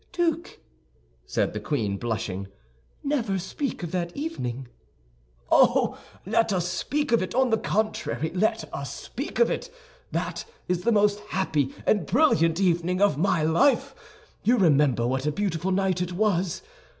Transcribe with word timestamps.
"Duke," 0.13 0.57
said 1.27 1.53
the 1.53 1.59
queen, 1.59 1.97
blushing, 1.97 2.47
"never 3.03 3.37
speak 3.37 3.83
of 3.83 3.91
that 3.91 4.17
evening." 4.17 4.67
"Oh, 5.51 5.95
let 6.25 6.51
us 6.51 6.67
speak 6.67 7.11
of 7.11 7.21
it; 7.21 7.35
on 7.35 7.51
the 7.51 7.57
contrary, 7.59 8.31
let 8.33 8.63
us 8.73 8.91
speak 8.91 9.37
of 9.37 9.51
it! 9.51 9.69
That 10.11 10.43
is 10.67 10.81
the 10.85 10.91
most 10.91 11.19
happy 11.29 11.75
and 11.85 12.07
brilliant 12.07 12.59
evening 12.59 12.99
of 12.99 13.19
my 13.19 13.43
life! 13.43 13.93
You 14.43 14.57
remember 14.57 15.05
what 15.05 15.27
a 15.27 15.31
beautiful 15.31 15.69
night 15.69 16.01
it 16.01 16.13
was? 16.13 16.63